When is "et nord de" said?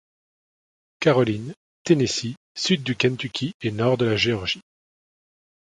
3.61-4.05